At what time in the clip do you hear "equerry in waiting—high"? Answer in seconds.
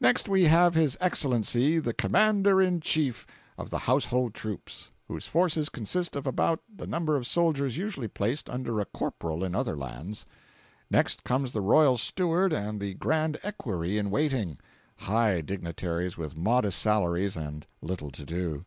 13.42-15.42